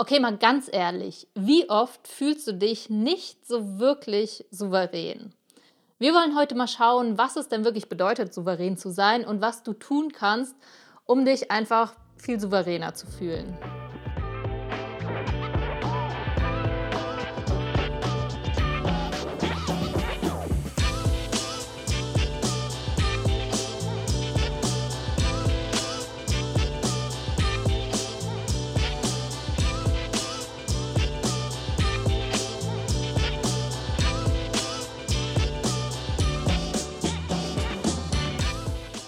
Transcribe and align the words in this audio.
Okay, 0.00 0.20
mal 0.20 0.38
ganz 0.38 0.70
ehrlich, 0.72 1.26
wie 1.34 1.68
oft 1.68 2.06
fühlst 2.06 2.46
du 2.46 2.54
dich 2.54 2.88
nicht 2.88 3.44
so 3.44 3.80
wirklich 3.80 4.46
souverän? 4.52 5.32
Wir 5.98 6.14
wollen 6.14 6.36
heute 6.36 6.54
mal 6.54 6.68
schauen, 6.68 7.18
was 7.18 7.34
es 7.34 7.48
denn 7.48 7.64
wirklich 7.64 7.88
bedeutet, 7.88 8.32
souverän 8.32 8.76
zu 8.76 8.92
sein 8.92 9.24
und 9.24 9.40
was 9.40 9.64
du 9.64 9.72
tun 9.72 10.12
kannst, 10.12 10.54
um 11.04 11.24
dich 11.24 11.50
einfach 11.50 11.96
viel 12.16 12.38
souveräner 12.38 12.94
zu 12.94 13.08
fühlen. 13.08 13.58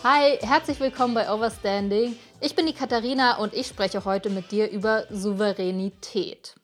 Hi, 0.02 0.38
herzlich 0.40 0.80
willkommen 0.80 1.12
bei 1.12 1.30
Overstanding. 1.30 2.16
Ich 2.40 2.56
bin 2.56 2.64
die 2.64 2.72
Katharina 2.72 3.36
und 3.36 3.52
ich 3.52 3.66
spreche 3.66 4.06
heute 4.06 4.30
mit 4.30 4.50
dir 4.50 4.70
über 4.70 5.04
Souveränität. 5.10 6.54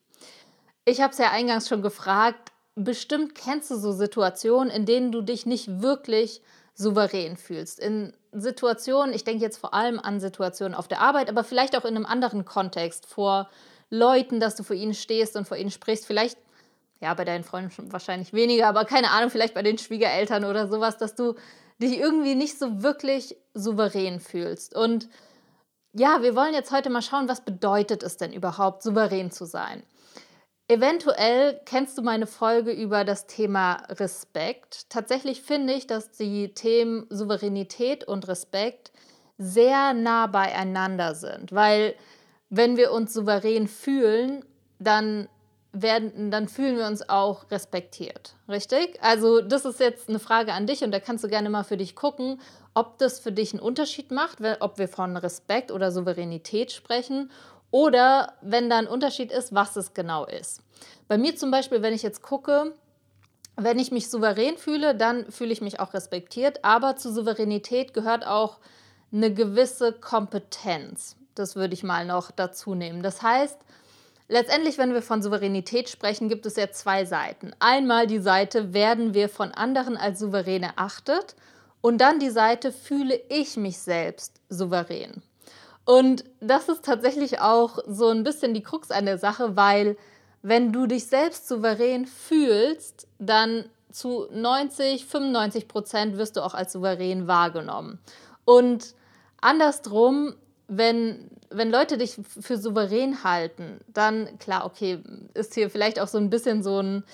Ich 0.87 1.03
habe 1.03 1.13
es 1.13 1.19
ja 1.19 1.33
eingangs 1.33 1.69
schon 1.69 1.83
gefragt, 1.83 2.51
bestimmt 2.77 3.35
kennst 3.35 3.71
du 3.71 3.77
so 3.77 3.93
Situationen, 3.93 4.71
in 4.71 4.87
denen 4.87 5.13
du 5.13 5.21
dich 5.21 5.45
nicht 5.45 5.83
wirklich 5.83 6.41
souverän 6.73 7.37
fühlst. 7.37 7.79
In 7.79 8.15
Situationen, 8.33 9.15
ich 9.15 9.25
denke 9.25 9.45
jetzt 9.45 9.59
vor 9.59 9.75
allem 9.75 10.01
an 10.01 10.19
Situationen 10.19 10.75
auf 10.75 10.89
der 10.89 11.03
Arbeit, 11.03 11.29
aber 11.29 11.45
vielleicht 11.45 11.77
auch 11.77 11.85
in 11.85 11.95
einem 11.95 12.07
anderen 12.07 12.47
Kontext, 12.47 13.05
vor 13.05 13.51
Leuten, 13.91 14.41
dass 14.41 14.57
du 14.57 14.63
vor 14.63 14.77
ihnen 14.77 14.95
stehst 14.95 15.37
und 15.37 15.47
vor 15.47 15.59
ihnen 15.59 15.71
sprichst, 15.71 16.07
vielleicht 16.07 16.39
ja, 17.03 17.13
bei 17.13 17.27
deinen 17.27 17.45
Freunden 17.45 17.93
wahrscheinlich 17.93 18.33
weniger, 18.33 18.67
aber 18.69 18.87
keine 18.87 19.11
Ahnung, 19.11 19.29
vielleicht 19.29 19.53
bei 19.53 19.63
den 19.63 19.77
Schwiegereltern 19.77 20.47
oder 20.47 20.69
sowas, 20.69 20.97
dass 20.97 21.15
du 21.15 21.35
dich 21.83 21.99
irgendwie 21.99 22.35
nicht 22.35 22.59
so 22.59 22.83
wirklich 22.83 23.37
souverän 23.55 24.21
fühlst. 24.21 24.75
Und 24.75 25.09
ja, 25.93 26.23
wir 26.23 26.37
wollen 26.37 26.55
jetzt 26.55 26.73
heute 26.73 26.91
mal 26.91 27.03
schauen, 27.03 27.29
was 27.29 27.45
bedeutet 27.45 28.03
es 28.03 28.17
denn 28.17 28.33
überhaupt, 28.33 28.83
souverän 28.83 29.31
zu 29.31 29.47
sein. 29.47 29.83
Eventuell 30.69 31.61
kennst 31.65 31.97
du 31.97 32.03
meine 32.03 32.27
Folge 32.27 32.73
über 32.73 33.05
das 33.05 33.27
Thema 33.27 33.85
Respekt. 33.89 34.91
Tatsächlich 34.91 35.43
finde 35.43 35.75
ich, 35.75 35.87
dass 35.87 36.11
die 36.11 36.55
Themen 36.55 37.07
Souveränität 37.09 38.03
und 38.05 38.27
Respekt 38.27 38.91
sehr 39.39 39.93
nah 39.95 40.27
beieinander 40.27 41.15
sind, 41.15 41.53
weil 41.53 41.95
wenn 42.49 42.77
wir 42.77 42.93
uns 42.93 43.13
souverän 43.13 43.69
fühlen, 43.69 44.45
dann 44.79 45.29
werden, 45.83 46.31
dann 46.31 46.49
fühlen 46.49 46.77
wir 46.77 46.87
uns 46.87 47.09
auch 47.09 47.51
respektiert. 47.51 48.35
Richtig? 48.49 48.99
Also, 49.03 49.41
das 49.41 49.65
ist 49.65 49.81
jetzt 49.81 50.09
eine 50.09 50.19
Frage 50.19 50.53
an 50.53 50.67
dich 50.67 50.83
und 50.83 50.93
da 50.93 51.01
kannst 51.01 51.25
du 51.25 51.29
gerne 51.29 51.51
mal 51.51 51.65
für 51.65 51.77
dich 51.77 51.95
gucken, 51.95 52.41
ob 52.75 52.99
das 52.99 53.21
für 53.21 53.33
dich 53.33 53.53
einen 53.53 53.63
Unterschied 53.63 54.11
macht, 54.11 54.39
ob 54.61 54.79
wir 54.79 54.89
von 54.89 55.17
Respekt 55.17 55.71
oder 55.71 55.91
Souveränität 55.91 56.73
sprechen 56.73 57.31
oder 57.71 58.35
wenn 58.43 58.71
da 58.71 58.79
ein 58.79 58.87
Unterschied 58.87 59.33
ist, 59.33 59.55
was 59.55 59.77
es 59.77 59.95
genau 59.95 60.25
ist. 60.25 60.63
Bei 61.09 61.19
mir 61.19 61.37
zum 61.37 61.51
Beispiel, 61.51 61.83
wenn 61.83 61.95
ich 61.95 62.03
jetzt 62.03 62.23
gucke, 62.23 62.75
wenn 63.57 63.79
ich 63.79 63.91
mich 63.91 64.11
souverän 64.11 64.59
fühle, 64.59 64.95
dann 64.95 65.31
fühle 65.31 65.53
ich 65.53 65.63
mich 65.63 65.81
auch 65.81 65.95
respektiert, 65.95 66.65
aber 66.65 66.97
zu 66.97 67.13
Souveränität 67.13 67.95
gehört 67.95 68.27
auch 68.27 68.59
eine 69.13 69.33
gewisse 69.33 69.93
Kompetenz. 69.93 71.17
Das 71.35 71.57
würde 71.57 71.75
ich 71.75 71.83
mal 71.83 72.05
noch 72.05 72.31
dazu 72.31 72.75
nehmen. 72.75 73.03
Das 73.03 73.23
heißt, 73.23 73.59
Letztendlich, 74.29 74.77
wenn 74.77 74.93
wir 74.93 75.03
von 75.03 75.23
Souveränität 75.23 75.89
sprechen, 75.89 76.29
gibt 76.29 76.47
es 76.47 76.57
ja 76.57 76.71
zwei 76.71 77.05
Seiten. 77.05 77.53
Einmal 77.61 78.07
die 78.07 78.19
Seite, 78.19 78.75
werden 78.75 79.15
wir 79.15 79.29
von 79.29 79.53
anderen 79.53 79.97
als 79.97 80.19
souverän 80.19 80.65
erachtet 80.65 81.37
und 81.81 81.99
dann 81.99 82.19
die 82.19 82.31
Seite, 82.31 82.73
fühle 82.73 83.21
ich 83.29 83.57
mich 83.57 83.79
selbst 83.79 84.41
souverän. 84.49 85.23
Und 85.85 86.25
das 86.41 86.69
ist 86.69 86.85
tatsächlich 86.85 87.41
auch 87.41 87.79
so 87.87 88.09
ein 88.09 88.25
bisschen 88.25 88.55
die 88.55 88.63
Krux 88.63 88.91
an 88.91 89.07
der 89.07 89.19
Sache, 89.19 89.55
weil 89.55 89.97
wenn 90.43 90.73
du 90.73 90.87
dich 90.87 91.07
selbst 91.07 91.47
souverän 91.47 92.07
fühlst, 92.07 93.07
dann 93.21 93.67
zu 93.93 94.27
90, 94.33 95.07
95 95.07 95.69
Prozent 95.69 96.19
wirst 96.19 96.37
du 96.37 96.41
auch 96.41 96.55
als 96.55 96.73
souverän 96.73 97.29
wahrgenommen. 97.29 98.01
Und 98.45 98.95
andersrum, 99.41 100.35
wenn 100.67 101.31
wenn 101.57 101.71
Leute 101.71 101.99
dich 101.99 102.17
für 102.41 102.59
souverän 102.59 103.25
halten, 103.25 103.81
dann 103.89 104.39
klar, 104.39 104.67
okay, 104.67 105.01
ist 105.35 105.55
hier 105.55 105.71
vielleicht 105.71 106.01
auch 106.01 106.09
so 106.09 106.19
ein 106.19 106.31
bisschen 106.31 106.63
so 106.63 106.81
ein 106.81 107.05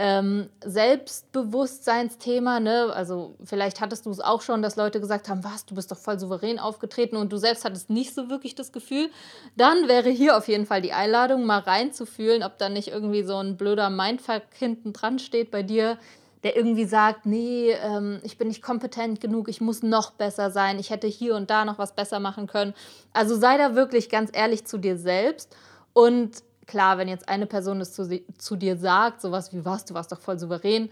ähm, 0.00 0.48
Selbstbewusstseinsthema, 0.64 2.60
ne? 2.60 2.92
Also 2.94 3.34
vielleicht 3.42 3.80
hattest 3.80 4.06
du 4.06 4.10
es 4.10 4.20
auch 4.20 4.42
schon, 4.42 4.62
dass 4.62 4.76
Leute 4.76 5.00
gesagt 5.00 5.28
haben, 5.28 5.42
was, 5.42 5.66
du 5.66 5.74
bist 5.74 5.90
doch 5.90 5.98
voll 5.98 6.20
souverän 6.20 6.60
aufgetreten 6.60 7.16
und 7.16 7.32
du 7.32 7.36
selbst 7.36 7.64
hattest 7.64 7.90
nicht 7.90 8.14
so 8.14 8.30
wirklich 8.30 8.54
das 8.54 8.70
Gefühl. 8.70 9.10
Dann 9.56 9.88
wäre 9.88 10.08
hier 10.08 10.36
auf 10.36 10.46
jeden 10.46 10.66
Fall 10.66 10.82
die 10.82 10.92
Einladung, 10.92 11.44
mal 11.44 11.58
reinzufühlen, 11.58 12.44
ob 12.44 12.58
da 12.58 12.68
nicht 12.68 12.88
irgendwie 12.88 13.24
so 13.24 13.38
ein 13.38 13.56
blöder 13.56 13.90
Mindfuck 13.90 14.42
hinten 14.56 14.92
dran 14.92 15.18
steht 15.18 15.50
bei 15.50 15.64
dir, 15.64 15.98
der 16.44 16.56
irgendwie 16.56 16.84
sagt, 16.84 17.26
nee, 17.26 17.72
ähm, 17.72 18.20
ich 18.22 18.38
bin 18.38 18.48
nicht 18.48 18.62
kompetent 18.62 19.20
genug, 19.20 19.48
ich 19.48 19.60
muss 19.60 19.82
noch 19.82 20.12
besser 20.12 20.50
sein, 20.50 20.78
ich 20.78 20.90
hätte 20.90 21.06
hier 21.06 21.34
und 21.34 21.50
da 21.50 21.64
noch 21.64 21.78
was 21.78 21.94
besser 21.94 22.20
machen 22.20 22.46
können. 22.46 22.74
Also 23.12 23.36
sei 23.36 23.58
da 23.58 23.74
wirklich 23.74 24.08
ganz 24.08 24.30
ehrlich 24.32 24.64
zu 24.64 24.78
dir 24.78 24.96
selbst. 24.96 25.56
Und 25.92 26.42
klar, 26.66 26.98
wenn 26.98 27.08
jetzt 27.08 27.28
eine 27.28 27.46
Person 27.46 27.80
es 27.80 27.92
zu, 27.92 28.22
zu 28.38 28.56
dir 28.56 28.76
sagt, 28.76 29.20
sowas 29.20 29.52
wie, 29.52 29.64
was, 29.64 29.84
du 29.84 29.94
warst 29.94 30.12
doch 30.12 30.20
voll 30.20 30.38
souverän, 30.38 30.90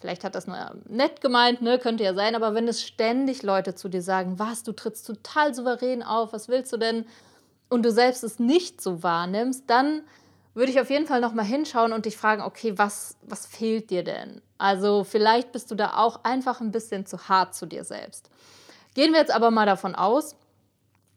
vielleicht 0.00 0.24
hat 0.24 0.34
das 0.34 0.46
nur 0.46 0.56
nett 0.88 1.20
gemeint, 1.20 1.62
ne, 1.62 1.78
könnte 1.78 2.04
ja 2.04 2.14
sein, 2.14 2.34
aber 2.34 2.54
wenn 2.54 2.66
es 2.66 2.82
ständig 2.82 3.42
Leute 3.42 3.74
zu 3.74 3.88
dir 3.88 4.02
sagen, 4.02 4.38
was, 4.38 4.62
du 4.62 4.72
trittst 4.72 5.06
total 5.06 5.54
souverän 5.54 6.02
auf, 6.02 6.32
was 6.32 6.48
willst 6.48 6.72
du 6.72 6.76
denn? 6.76 7.04
Und 7.68 7.84
du 7.84 7.92
selbst 7.92 8.24
es 8.24 8.38
nicht 8.38 8.80
so 8.80 9.02
wahrnimmst, 9.02 9.64
dann 9.68 10.02
würde 10.54 10.72
ich 10.72 10.80
auf 10.80 10.90
jeden 10.90 11.06
Fall 11.06 11.20
nochmal 11.20 11.44
hinschauen 11.44 11.92
und 11.92 12.06
dich 12.06 12.16
fragen, 12.16 12.42
okay, 12.42 12.76
was, 12.76 13.16
was 13.22 13.46
fehlt 13.46 13.90
dir 13.90 14.02
denn? 14.02 14.40
Also 14.58 15.04
vielleicht 15.04 15.52
bist 15.52 15.70
du 15.70 15.74
da 15.74 15.94
auch 15.96 16.24
einfach 16.24 16.60
ein 16.60 16.72
bisschen 16.72 17.06
zu 17.06 17.28
hart 17.28 17.54
zu 17.54 17.66
dir 17.66 17.84
selbst. 17.84 18.28
Gehen 18.94 19.12
wir 19.12 19.20
jetzt 19.20 19.34
aber 19.34 19.50
mal 19.50 19.66
davon 19.66 19.94
aus, 19.94 20.34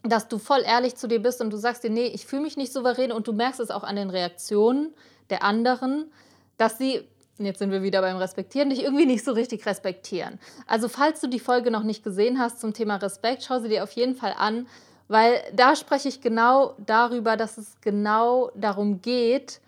dass 0.04 0.28
du 0.28 0.38
voll 0.38 0.62
ehrlich 0.66 0.96
zu 0.96 1.08
dir 1.08 1.22
bist 1.22 1.42
und 1.42 1.52
du 1.52 1.58
sagst 1.58 1.84
dir, 1.84 1.90
nee, 1.90 2.08
ich 2.08 2.26
fühle 2.26 2.44
mich 2.44 2.58
nicht 2.58 2.74
souverän 2.74 3.12
und 3.12 3.28
du 3.28 3.34
merkst 3.34 3.60
es 3.60 3.72
auch 3.72 3.84
an 3.84 3.96
den 3.96 4.10
Reaktionen 4.10 4.94
der 5.30 5.44
anderen, 5.44 6.12
dass 6.58 6.78
sie, 6.78 7.08
jetzt 7.38 7.60
sind 7.60 7.72
wir 7.72 7.84
wieder 7.84 8.02
beim 8.02 8.18
Respektieren, 8.18 8.70
dich 8.70 8.84
irgendwie 8.84 9.06
nicht 9.06 9.24
so 9.24 9.32
richtig 9.32 9.66
respektieren. 9.66 10.40
Also 10.68 10.88
falls 10.88 11.22
du 11.22 11.28
die 11.28 11.40
Folge 11.40 11.72
noch 11.72 11.84
nicht 11.84 12.04
gesehen 12.04 12.40
hast 12.40 12.60
zum 12.60 12.74
Thema 12.74 12.98
Respekt, 12.98 13.44
schau 13.44 13.60
sie 13.60 13.70
dir 13.70 13.84
auf 13.84 13.92
jeden 13.92 14.16
Fall 14.16 14.36
an, 14.38 14.68
weil 15.08 15.42
da 15.54 15.76
spreche 15.76 16.10
ich 16.10 16.22
genau 16.22 16.76
darüber, 16.78 17.38
dass 17.38 17.58
es 17.58 17.76
genau 17.82 18.52
darum 18.56 19.02
geht, 19.02 19.61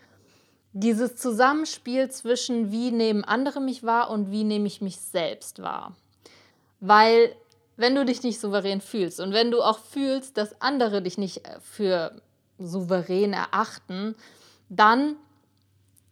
dieses 0.74 1.14
Zusammenspiel 1.14 2.10
zwischen 2.10 2.72
wie 2.72 2.90
nehmen 2.90 3.24
andere 3.24 3.60
mich 3.60 3.84
wahr 3.84 4.10
und 4.10 4.32
wie 4.32 4.42
nehme 4.42 4.66
ich 4.66 4.80
mich 4.80 4.98
selbst 4.98 5.62
wahr. 5.62 5.94
Weil 6.80 7.34
wenn 7.76 7.94
du 7.94 8.04
dich 8.04 8.22
nicht 8.24 8.40
souverän 8.40 8.80
fühlst 8.80 9.20
und 9.20 9.32
wenn 9.32 9.52
du 9.52 9.62
auch 9.62 9.78
fühlst, 9.78 10.36
dass 10.36 10.60
andere 10.60 11.00
dich 11.00 11.16
nicht 11.16 11.42
für 11.60 12.20
souverän 12.58 13.32
erachten, 13.32 14.16
dann 14.68 15.16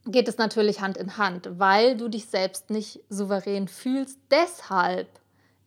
geht 0.06 0.28
es 0.28 0.38
natürlich 0.38 0.80
Hand 0.80 0.96
in 0.96 1.16
Hand, 1.16 1.48
weil 1.58 1.96
du 1.96 2.08
dich 2.08 2.26
selbst 2.26 2.70
nicht 2.70 3.00
souverän 3.08 3.66
fühlst. 3.66 4.18
Deshalb 4.30 5.08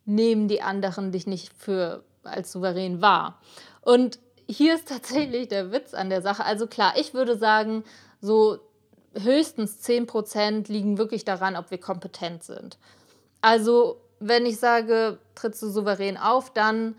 nehmen 0.06 0.48
die 0.48 0.62
anderen 0.62 1.12
dich 1.12 1.28
nicht 1.28 1.52
für 1.54 2.04
als 2.24 2.54
souverän 2.54 3.02
wahr. 3.02 3.42
Und 3.82 4.20
hier 4.48 4.76
ist 4.76 4.88
tatsächlich 4.88 5.50
der 5.50 5.74
Witz 5.74 5.94
an 5.94 6.10
der 6.10 6.22
Sache. 6.22 6.46
Also 6.46 6.68
klar, 6.68 6.94
ich 6.98 7.14
würde 7.14 7.38
sagen, 7.38 7.84
so 8.22 8.60
höchstens 9.22 9.84
10% 9.86 10.72
liegen 10.72 10.98
wirklich 10.98 11.26
daran, 11.26 11.56
ob 11.56 11.72
wir 11.72 11.80
kompetent 11.80 12.44
sind. 12.44 12.78
Also 13.42 14.02
wenn 14.20 14.46
ich 14.46 14.60
sage, 14.60 15.20
trittst 15.36 15.62
du 15.62 15.70
souverän 15.70 16.18
auf, 16.18 16.52
dann 16.52 16.96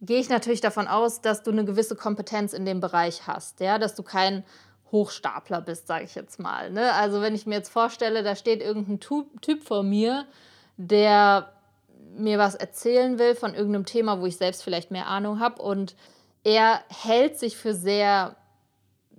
gehe 0.00 0.20
ich 0.20 0.28
natürlich 0.28 0.60
davon 0.60 0.88
aus, 0.88 1.20
dass 1.20 1.42
du 1.42 1.50
eine 1.50 1.64
gewisse 1.64 1.96
Kompetenz 1.96 2.52
in 2.52 2.64
dem 2.64 2.80
Bereich 2.80 3.26
hast, 3.26 3.60
ja, 3.60 3.78
dass 3.78 3.94
du 3.94 4.02
kein 4.02 4.44
Hochstapler 4.90 5.60
bist, 5.60 5.86
sage 5.86 6.04
ich 6.04 6.14
jetzt 6.14 6.40
mal. 6.40 6.70
Ne? 6.70 6.92
Also 6.94 7.20
wenn 7.20 7.34
ich 7.34 7.46
mir 7.46 7.56
jetzt 7.56 7.68
vorstelle, 7.68 8.22
da 8.22 8.34
steht 8.34 8.60
irgendein 8.60 8.98
Typ 8.98 9.62
vor 9.62 9.82
mir, 9.82 10.26
der 10.76 11.52
mir 12.16 12.38
was 12.38 12.54
erzählen 12.54 13.18
will 13.18 13.34
von 13.34 13.54
irgendeinem 13.54 13.86
Thema, 13.86 14.20
wo 14.20 14.26
ich 14.26 14.36
selbst 14.36 14.64
vielleicht 14.64 14.90
mehr 14.90 15.06
Ahnung 15.06 15.38
habe. 15.38 15.62
Und 15.62 15.94
er 16.42 16.82
hält 16.88 17.38
sich 17.38 17.56
für 17.56 17.74
sehr 17.74 18.34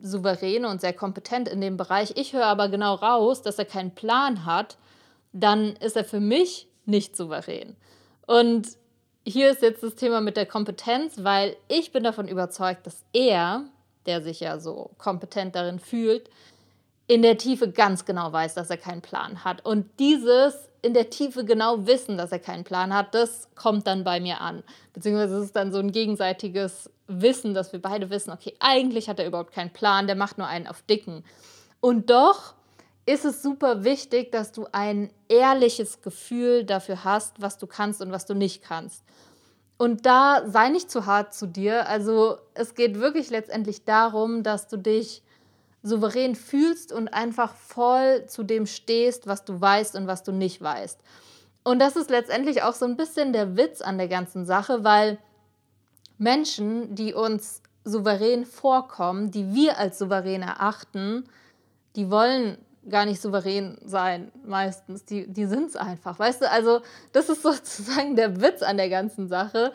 souverän 0.01 0.65
und 0.65 0.81
sehr 0.81 0.93
kompetent 0.93 1.47
in 1.47 1.61
dem 1.61 1.77
Bereich. 1.77 2.13
Ich 2.15 2.33
höre 2.33 2.45
aber 2.45 2.69
genau 2.69 2.95
raus, 2.95 3.41
dass 3.41 3.59
er 3.59 3.65
keinen 3.65 3.95
Plan 3.95 4.45
hat. 4.45 4.77
Dann 5.33 5.75
ist 5.77 5.95
er 5.95 6.05
für 6.05 6.19
mich 6.19 6.67
nicht 6.85 7.15
souverän. 7.15 7.75
Und 8.27 8.67
hier 9.25 9.51
ist 9.51 9.61
jetzt 9.61 9.83
das 9.83 9.95
Thema 9.95 10.19
mit 10.19 10.35
der 10.35 10.45
Kompetenz, 10.45 11.23
weil 11.23 11.55
ich 11.67 11.91
bin 11.91 12.03
davon 12.03 12.27
überzeugt, 12.27 12.87
dass 12.87 13.03
er 13.13 13.65
der 14.05 14.21
sich 14.21 14.39
ja 14.39 14.59
so 14.59 14.91
kompetent 14.97 15.55
darin 15.55 15.79
fühlt, 15.79 16.29
in 17.11 17.23
der 17.23 17.37
Tiefe 17.37 17.69
ganz 17.69 18.05
genau 18.05 18.31
weiß, 18.31 18.53
dass 18.53 18.69
er 18.69 18.77
keinen 18.77 19.01
Plan 19.01 19.43
hat. 19.43 19.65
Und 19.65 19.99
dieses 19.99 20.69
in 20.81 20.93
der 20.93 21.09
Tiefe 21.09 21.43
genau 21.43 21.85
wissen, 21.85 22.17
dass 22.17 22.31
er 22.31 22.39
keinen 22.39 22.63
Plan 22.63 22.95
hat, 22.95 23.13
das 23.13 23.49
kommt 23.53 23.85
dann 23.85 24.05
bei 24.05 24.21
mir 24.21 24.39
an. 24.39 24.63
Beziehungsweise 24.93 25.39
es 25.39 25.47
ist 25.47 25.55
dann 25.57 25.73
so 25.73 25.79
ein 25.79 25.91
gegenseitiges 25.91 26.89
Wissen, 27.07 27.53
dass 27.53 27.73
wir 27.73 27.81
beide 27.81 28.09
wissen, 28.11 28.31
okay, 28.31 28.55
eigentlich 28.61 29.09
hat 29.09 29.19
er 29.19 29.27
überhaupt 29.27 29.51
keinen 29.51 29.73
Plan, 29.73 30.07
der 30.07 30.15
macht 30.15 30.37
nur 30.37 30.47
einen 30.47 30.67
auf 30.67 30.83
Dicken. 30.83 31.25
Und 31.81 32.09
doch 32.09 32.53
ist 33.05 33.25
es 33.25 33.41
super 33.41 33.83
wichtig, 33.83 34.31
dass 34.31 34.53
du 34.53 34.67
ein 34.71 35.11
ehrliches 35.27 36.01
Gefühl 36.01 36.63
dafür 36.63 37.03
hast, 37.03 37.41
was 37.41 37.57
du 37.57 37.67
kannst 37.67 38.01
und 38.01 38.13
was 38.13 38.25
du 38.25 38.35
nicht 38.35 38.63
kannst. 38.63 39.03
Und 39.77 40.05
da 40.05 40.43
sei 40.47 40.69
nicht 40.69 40.89
zu 40.89 41.05
hart 41.07 41.33
zu 41.33 41.45
dir. 41.45 41.89
Also 41.89 42.37
es 42.53 42.73
geht 42.73 43.01
wirklich 43.01 43.29
letztendlich 43.31 43.83
darum, 43.83 44.43
dass 44.43 44.69
du 44.69 44.77
dich 44.77 45.23
souverän 45.83 46.35
fühlst 46.35 46.91
und 46.91 47.07
einfach 47.07 47.55
voll 47.55 48.25
zu 48.27 48.43
dem 48.43 48.65
stehst, 48.65 49.27
was 49.27 49.45
du 49.45 49.59
weißt 49.59 49.95
und 49.95 50.07
was 50.07 50.23
du 50.23 50.31
nicht 50.31 50.61
weißt. 50.61 50.99
Und 51.63 51.79
das 51.79 51.95
ist 51.95 52.09
letztendlich 52.09 52.63
auch 52.63 52.73
so 52.73 52.85
ein 52.85 52.97
bisschen 52.97 53.33
der 53.33 53.57
Witz 53.57 53.81
an 53.81 53.97
der 53.97 54.07
ganzen 54.07 54.45
Sache, 54.45 54.83
weil 54.83 55.17
Menschen, 56.17 56.95
die 56.95 57.13
uns 57.13 57.61
souverän 57.83 58.45
vorkommen, 58.45 59.31
die 59.31 59.53
wir 59.53 59.77
als 59.77 59.97
souverän 59.97 60.43
erachten, 60.43 61.25
die 61.95 62.09
wollen 62.09 62.57
gar 62.89 63.05
nicht 63.05 63.21
souverän 63.21 63.77
sein, 63.85 64.31
meistens. 64.45 65.05
Die, 65.05 65.27
die 65.27 65.45
sind 65.45 65.69
es 65.69 65.75
einfach. 65.75 66.17
Weißt 66.17 66.41
du, 66.41 66.49
also 66.49 66.81
das 67.11 67.29
ist 67.29 67.41
sozusagen 67.43 68.15
der 68.15 68.41
Witz 68.41 68.61
an 68.61 68.77
der 68.77 68.89
ganzen 68.89 69.27
Sache, 69.27 69.71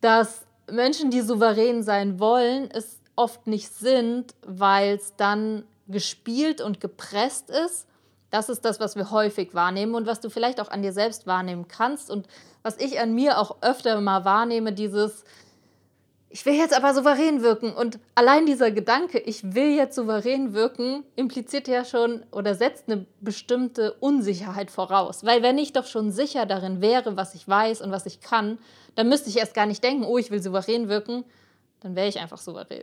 dass 0.00 0.46
Menschen, 0.70 1.10
die 1.10 1.20
souverän 1.20 1.82
sein 1.82 2.18
wollen, 2.18 2.70
es 2.70 3.00
oft 3.16 3.46
nicht 3.46 3.72
sind, 3.72 4.34
weil 4.46 4.94
es 4.94 5.16
dann 5.16 5.64
gespielt 5.88 6.60
und 6.60 6.80
gepresst 6.80 7.50
ist. 7.50 7.86
Das 8.30 8.48
ist 8.48 8.64
das, 8.64 8.80
was 8.80 8.96
wir 8.96 9.10
häufig 9.10 9.54
wahrnehmen 9.54 9.94
und 9.94 10.06
was 10.06 10.20
du 10.20 10.28
vielleicht 10.28 10.60
auch 10.60 10.70
an 10.70 10.82
dir 10.82 10.92
selbst 10.92 11.26
wahrnehmen 11.26 11.68
kannst 11.68 12.10
und 12.10 12.26
was 12.62 12.78
ich 12.78 12.98
an 12.98 13.14
mir 13.14 13.38
auch 13.38 13.62
öfter 13.62 14.00
mal 14.00 14.24
wahrnehme, 14.24 14.72
dieses, 14.72 15.24
ich 16.30 16.44
will 16.46 16.54
jetzt 16.54 16.76
aber 16.76 16.94
souverän 16.94 17.42
wirken. 17.42 17.72
Und 17.72 18.00
allein 18.16 18.44
dieser 18.44 18.72
Gedanke, 18.72 19.20
ich 19.20 19.54
will 19.54 19.76
jetzt 19.76 19.94
souverän 19.94 20.52
wirken, 20.52 21.04
impliziert 21.14 21.68
ja 21.68 21.84
schon 21.84 22.24
oder 22.32 22.56
setzt 22.56 22.88
eine 22.88 23.06
bestimmte 23.20 23.92
Unsicherheit 24.00 24.72
voraus. 24.72 25.24
Weil 25.24 25.44
wenn 25.44 25.58
ich 25.58 25.72
doch 25.72 25.86
schon 25.86 26.10
sicher 26.10 26.44
darin 26.44 26.80
wäre, 26.80 27.16
was 27.16 27.36
ich 27.36 27.46
weiß 27.46 27.82
und 27.82 27.92
was 27.92 28.04
ich 28.06 28.20
kann, 28.20 28.58
dann 28.96 29.08
müsste 29.08 29.28
ich 29.28 29.36
erst 29.36 29.54
gar 29.54 29.66
nicht 29.66 29.84
denken, 29.84 30.04
oh, 30.04 30.18
ich 30.18 30.32
will 30.32 30.42
souverän 30.42 30.88
wirken, 30.88 31.24
dann 31.84 31.94
wäre 31.94 32.08
ich 32.08 32.18
einfach 32.18 32.38
souverän. 32.38 32.82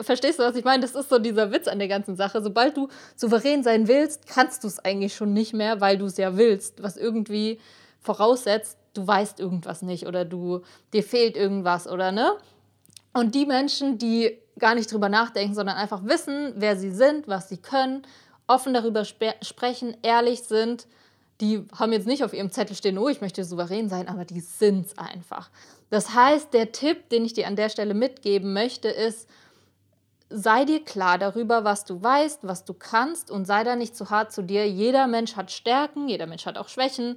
Verstehst 0.00 0.38
du, 0.38 0.44
was 0.44 0.54
ich 0.54 0.64
meine? 0.64 0.80
Das 0.80 0.94
ist 0.94 1.08
so 1.08 1.18
dieser 1.18 1.50
Witz 1.50 1.66
an 1.66 1.80
der 1.80 1.88
ganzen 1.88 2.14
Sache. 2.14 2.40
Sobald 2.40 2.76
du 2.76 2.86
souverän 3.16 3.64
sein 3.64 3.88
willst, 3.88 4.28
kannst 4.28 4.62
du 4.62 4.68
es 4.68 4.78
eigentlich 4.78 5.16
schon 5.16 5.32
nicht 5.32 5.52
mehr, 5.52 5.80
weil 5.80 5.98
du 5.98 6.06
es 6.06 6.16
ja 6.16 6.36
willst, 6.36 6.80
was 6.80 6.96
irgendwie 6.96 7.58
voraussetzt, 7.98 8.78
du 8.94 9.04
weißt 9.04 9.40
irgendwas 9.40 9.82
nicht 9.82 10.06
oder 10.06 10.24
du 10.24 10.60
dir 10.92 11.02
fehlt 11.02 11.36
irgendwas 11.36 11.88
oder 11.88 12.12
ne? 12.12 12.36
Und 13.12 13.34
die 13.34 13.46
Menschen, 13.46 13.98
die 13.98 14.38
gar 14.60 14.76
nicht 14.76 14.92
drüber 14.92 15.08
nachdenken, 15.08 15.56
sondern 15.56 15.76
einfach 15.76 16.04
wissen, 16.04 16.52
wer 16.54 16.76
sie 16.76 16.92
sind, 16.92 17.26
was 17.26 17.48
sie 17.48 17.56
können, 17.56 18.02
offen 18.46 18.74
darüber 18.74 19.00
sp 19.02 19.34
sprechen, 19.42 19.96
ehrlich 20.02 20.44
sind, 20.44 20.86
die 21.40 21.64
haben 21.78 21.92
jetzt 21.92 22.06
nicht 22.06 22.24
auf 22.24 22.32
ihrem 22.32 22.50
Zettel 22.50 22.76
stehen, 22.76 22.98
oh, 22.98 23.08
ich 23.08 23.20
möchte 23.20 23.44
souverän 23.44 23.88
sein, 23.88 24.08
aber 24.08 24.24
die 24.24 24.40
sind 24.40 24.86
es 24.86 24.98
einfach. 24.98 25.50
Das 25.90 26.14
heißt, 26.14 26.52
der 26.54 26.72
Tipp, 26.72 27.08
den 27.10 27.24
ich 27.24 27.34
dir 27.34 27.46
an 27.46 27.56
der 27.56 27.68
Stelle 27.68 27.94
mitgeben 27.94 28.52
möchte, 28.52 28.88
ist, 28.88 29.28
sei 30.30 30.64
dir 30.64 30.84
klar 30.84 31.18
darüber, 31.18 31.64
was 31.64 31.84
du 31.84 32.02
weißt, 32.02 32.40
was 32.42 32.64
du 32.64 32.74
kannst 32.74 33.30
und 33.30 33.46
sei 33.46 33.64
da 33.64 33.76
nicht 33.76 33.96
zu 33.96 34.10
hart 34.10 34.32
zu 34.32 34.42
dir. 34.42 34.68
Jeder 34.68 35.06
Mensch 35.06 35.36
hat 35.36 35.52
Stärken, 35.52 36.08
jeder 36.08 36.26
Mensch 36.26 36.46
hat 36.46 36.58
auch 36.58 36.68
Schwächen 36.68 37.16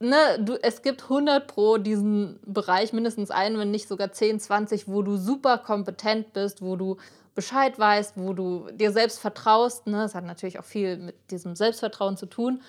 ne, 0.00 0.38
du, 0.40 0.56
es 0.60 0.82
gibt 0.82 1.04
100 1.04 1.46
pro 1.46 1.76
diesen 1.78 2.40
Bereich, 2.44 2.92
mindestens 2.92 3.30
einen, 3.30 3.58
wenn 3.58 3.70
nicht 3.70 3.86
sogar 3.86 4.10
10, 4.10 4.40
20, 4.40 4.88
wo 4.88 5.02
du 5.02 5.16
super 5.16 5.58
kompetent 5.58 6.32
bist, 6.32 6.62
wo 6.62 6.76
du 6.76 6.96
Bescheid 7.34 7.78
weißt, 7.78 8.14
wo 8.16 8.32
du 8.32 8.66
dir 8.72 8.90
selbst 8.90 9.20
vertraust. 9.20 9.86
Ne? 9.86 9.98
Das 9.98 10.14
hat 10.14 10.24
natürlich 10.24 10.58
auch 10.58 10.64
viel 10.64 10.96
mit 10.96 11.14
diesem 11.30 11.54
Selbstvertrauen 11.54 12.16
zu 12.16 12.26
tun. 12.26 12.60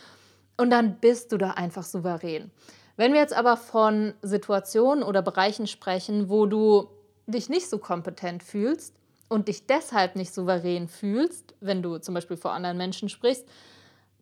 Und 0.58 0.70
dann 0.70 1.00
bist 1.00 1.32
du 1.32 1.38
da 1.38 1.52
einfach 1.52 1.84
souverän. 1.84 2.52
Wenn 2.98 3.14
wir 3.14 3.20
jetzt 3.20 3.34
aber 3.34 3.58
von 3.58 4.14
Situationen 4.22 5.04
oder 5.04 5.22
Bereichen 5.22 5.68
sprechen, 5.68 6.30
wo 6.30 6.46
du 6.46 6.88
dich 7.26 7.50
nicht 7.50 7.70
so 7.70 7.78
kompetent 7.78 8.44
fühlst 8.44 8.96
und 9.30 9.48
dich 9.48 9.66
deshalb 9.66 10.16
nicht 10.16 10.34
souverän 10.34 10.88
fühlst, 10.88 11.56
wenn 11.62 11.82
du 11.82 11.98
zum 11.98 12.14
Beispiel 12.14 12.38
vor 12.38 12.52
anderen 12.52 12.78
Menschen 12.78 13.10
sprichst, 13.10 13.48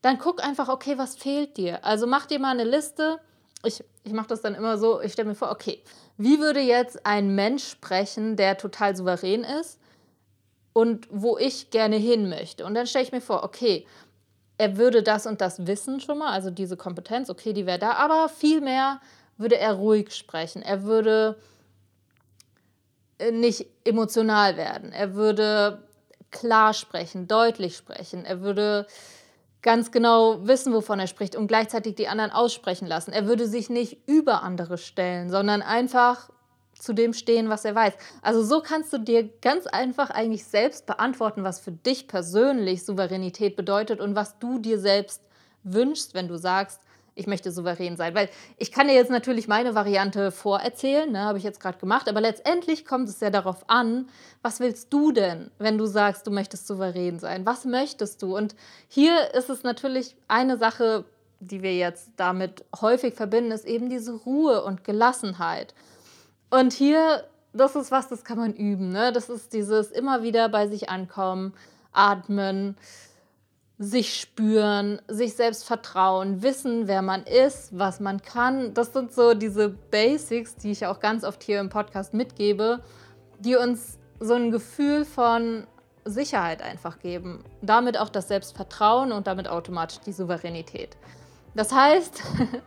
dann 0.02 0.18
guck 0.18 0.44
einfach, 0.44 0.70
okay, 0.70 0.98
was 0.98 1.16
fehlt 1.16 1.58
dir? 1.58 1.84
Also 1.84 2.08
mach 2.08 2.26
dir 2.26 2.40
mal 2.40 2.52
eine 2.52 2.64
Liste. 2.64 3.20
Ich, 3.66 3.84
ich 4.04 4.14
mache 4.14 4.28
das 4.28 4.42
dann 4.42 4.56
immer 4.56 4.78
so, 4.78 5.02
ich 5.02 5.14
stelle 5.14 5.28
mir 5.28 5.36
vor, 5.36 5.52
okay, 5.52 5.84
wie 6.18 6.40
würde 6.40 6.62
jetzt 6.62 7.06
ein 7.06 7.36
Mensch 7.36 7.68
sprechen, 7.68 8.38
der 8.38 8.58
total 8.58 8.96
souverän 8.96 9.44
ist 9.44 9.80
und 10.72 11.08
wo 11.12 11.38
ich 11.38 11.70
gerne 11.70 11.98
hin 11.98 12.30
möchte? 12.30 12.66
Und 12.66 12.76
dann 12.76 12.88
stelle 12.88 13.04
ich 13.04 13.12
mir 13.12 13.20
vor, 13.20 13.44
okay, 13.44 13.86
er 14.60 14.78
würde 14.78 15.02
das 15.02 15.26
und 15.26 15.40
das 15.40 15.68
wissen 15.68 16.02
schon 16.02 16.18
mal, 16.18 16.34
also 16.34 16.52
diese 16.52 16.76
Kompetenz, 16.76 17.30
okay, 17.30 17.54
die 17.54 17.66
wäre 17.66 17.80
da, 17.80 17.94
aber 17.94 18.28
vielmehr 18.28 19.00
würde 19.38 19.58
er 19.58 19.74
ruhig 19.74 20.14
sprechen. 20.14 20.62
Er 20.62 20.84
würde 20.84 21.40
äh, 23.20 23.32
nicht 23.32 23.66
emotional 23.86 24.58
werden. 24.58 24.92
Er 24.92 25.16
würde 25.16 25.82
klar 26.30 26.74
sprechen, 26.74 27.30
deutlich 27.30 27.78
sprechen. 27.78 28.26
Er 28.26 28.42
würde 28.42 28.86
ganz 29.62 29.94
genau 29.94 30.46
wissen, 30.46 30.74
wovon 30.74 31.00
er 31.00 31.08
spricht 31.08 31.38
und 31.38 31.48
gleichzeitig 31.48 31.96
die 31.96 32.10
anderen 32.10 32.32
aussprechen 32.32 32.86
lassen. 32.86 33.14
Er 33.14 33.28
würde 33.28 33.48
sich 33.48 33.70
nicht 33.70 34.10
über 34.10 34.44
andere 34.44 34.78
stellen, 34.78 35.30
sondern 35.30 35.62
einfach 35.62 36.30
zu 36.80 36.94
dem 36.94 37.14
stehen, 37.14 37.50
was 37.50 37.66
er 37.66 37.76
weiß. 37.76 37.94
Also 38.22 38.44
so 38.44 38.62
kannst 38.62 38.92
du 38.94 38.98
dir 38.98 39.30
ganz 39.42 39.68
einfach 39.68 40.10
eigentlich 40.10 40.46
selbst 40.46 40.86
beantworten, 40.86 41.44
was 41.44 41.60
für 41.60 41.72
dich 41.72 42.08
persönlich 42.08 42.86
Souveränität 42.86 43.56
bedeutet 43.56 44.00
und 44.00 44.16
was 44.16 44.40
du 44.40 44.60
dir 44.60 44.80
selbst 44.80 45.22
wünschst, 45.64 46.14
wenn 46.14 46.28
du 46.28 46.38
sagst, 46.38 46.82
ich 47.20 47.28
möchte 47.28 47.52
souverän 47.52 47.98
sein. 47.98 48.16
Weil 48.16 48.30
ich 48.58 48.72
kann 48.72 48.88
dir 48.88 48.94
jetzt 48.94 49.12
natürlich 49.12 49.48
meine 49.48 49.76
Variante 49.76 50.32
vorerzählen, 50.32 51.12
ne, 51.12 51.20
habe 51.20 51.38
ich 51.38 51.44
jetzt 51.44 51.60
gerade 51.60 51.78
gemacht, 51.78 52.08
aber 52.08 52.22
letztendlich 52.22 52.86
kommt 52.86 53.10
es 53.10 53.20
ja 53.20 53.30
darauf 53.30 53.70
an, 53.70 54.08
was 54.42 54.60
willst 54.60 54.94
du 54.94 55.12
denn, 55.12 55.52
wenn 55.60 55.78
du 55.78 55.86
sagst, 55.86 56.26
du 56.26 56.32
möchtest 56.32 56.66
souverän 56.66 57.20
sein? 57.20 57.46
Was 57.46 57.66
möchtest 57.66 58.22
du? 58.22 58.36
Und 58.38 58.56
hier 58.88 59.34
ist 59.34 59.50
es 59.50 59.64
natürlich 59.64 60.16
eine 60.28 60.58
Sache, 60.58 61.06
die 61.42 61.62
wir 61.62 61.76
jetzt 61.76 62.12
damit 62.16 62.64
häufig 62.82 63.14
verbinden, 63.14 63.52
ist 63.52 63.66
eben 63.66 63.90
diese 63.90 64.14
Ruhe 64.14 64.64
und 64.64 64.84
Gelassenheit. 64.84 65.74
Und 66.50 66.74
hier, 66.74 67.24
das 67.54 67.76
ist 67.76 67.92
was, 67.92 68.08
das 68.08 68.24
kann 68.24 68.38
man 68.38 68.54
üben. 68.54 68.90
Ne? 68.90 69.12
Das 69.12 69.30
ist 69.30 69.54
dieses 69.54 69.92
immer 69.92 70.24
wieder 70.24 70.50
bei 70.50 70.68
sich 70.68 70.90
ankommen, 70.90 71.54
atmen, 71.92 72.78
sich 73.78 74.20
spüren, 74.20 75.02
sich 75.08 75.36
selbst 75.36 75.64
vertrauen, 75.64 76.42
wissen, 76.42 76.88
wer 76.88 77.02
man 77.02 77.24
ist, 77.24 77.78
was 77.78 78.02
man 78.02 78.22
kann. 78.22 78.74
Das 78.74 78.92
sind 78.92 79.14
so 79.14 79.34
diese 79.34 79.70
Basics, 79.70 80.56
die 80.58 80.72
ich 80.72 80.86
auch 80.86 81.00
ganz 81.00 81.24
oft 81.24 81.42
hier 81.44 81.62
im 81.62 81.70
Podcast 81.70 82.14
mitgebe, 82.14 82.82
die 83.40 83.56
uns 83.56 83.98
so 84.20 84.34
ein 84.34 84.52
Gefühl 84.52 85.06
von 85.06 85.66
Sicherheit 86.04 86.62
einfach 86.62 87.00
geben. 87.00 87.44
Damit 87.62 87.98
auch 87.98 88.10
das 88.10 88.28
Selbstvertrauen 88.28 89.14
und 89.14 89.28
damit 89.28 89.48
automatisch 89.48 90.00
die 90.00 90.12
Souveränität. 90.12 90.98
Das 91.56 91.72
heißt, 91.72 92.22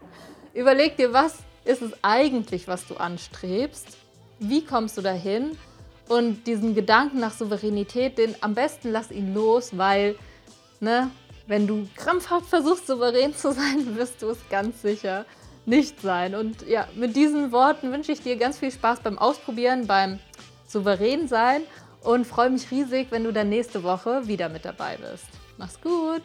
überleg 0.54 0.96
dir, 0.96 1.12
was 1.12 1.38
ist 1.64 1.82
es 1.82 1.92
eigentlich, 2.02 2.68
was 2.68 2.86
du 2.86 2.96
anstrebst? 2.96 3.96
Wie 4.38 4.64
kommst 4.64 4.96
du 4.96 5.02
dahin? 5.02 5.56
Und 6.08 6.46
diesen 6.46 6.74
Gedanken 6.74 7.20
nach 7.20 7.32
Souveränität, 7.32 8.18
den 8.18 8.34
am 8.40 8.54
besten 8.54 8.90
lass 8.90 9.10
ihn 9.10 9.34
los, 9.34 9.76
weil 9.76 10.16
ne, 10.80 11.10
wenn 11.46 11.66
du 11.66 11.88
krampfhaft 11.96 12.46
versuchst, 12.46 12.86
souverän 12.86 13.34
zu 13.34 13.52
sein, 13.52 13.96
wirst 13.96 14.22
du 14.22 14.30
es 14.30 14.38
ganz 14.50 14.82
sicher 14.82 15.24
nicht 15.64 16.00
sein. 16.00 16.34
Und 16.34 16.66
ja, 16.66 16.88
mit 16.96 17.14
diesen 17.16 17.52
Worten 17.52 17.92
wünsche 17.92 18.12
ich 18.12 18.20
dir 18.20 18.36
ganz 18.36 18.58
viel 18.58 18.72
Spaß 18.72 19.00
beim 19.00 19.18
Ausprobieren, 19.18 19.86
beim 19.86 20.18
souverän 20.66 21.28
sein 21.28 21.62
und 22.02 22.26
freue 22.26 22.50
mich 22.50 22.70
riesig, 22.70 23.08
wenn 23.10 23.24
du 23.24 23.32
dann 23.32 23.48
nächste 23.48 23.82
Woche 23.82 24.26
wieder 24.26 24.48
mit 24.48 24.64
dabei 24.64 24.96
bist. 24.96 25.26
Mach's 25.56 25.80
gut! 25.80 26.22